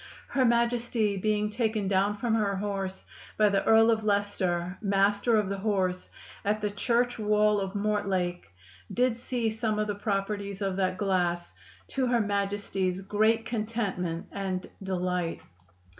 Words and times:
Her 0.29 0.45
Majestie 0.45 1.15
being 1.17 1.51
taken 1.51 1.87
down 1.87 2.15
from 2.15 2.33
her 2.33 2.55
horse 2.57 3.05
by 3.37 3.49
the 3.49 3.63
Earle 3.65 3.91
of 3.91 4.01
Liecester, 4.03 4.75
Master 4.81 5.37
of 5.37 5.47
the 5.47 5.59
Horse, 5.59 6.09
at 6.43 6.59
the 6.59 6.71
church 6.71 7.19
wall 7.19 7.59
of 7.59 7.75
Mortlake, 7.75 8.47
did 8.91 9.15
see 9.15 9.51
some 9.51 9.77
of 9.77 9.85
the 9.85 9.93
properties 9.93 10.59
of 10.59 10.75
that 10.77 10.97
glass, 10.97 11.53
to 11.89 12.07
her 12.07 12.19
Majestie's 12.19 12.99
great 13.01 13.45
contentment 13.45 14.25
and 14.31 14.67
delight. 14.81 15.41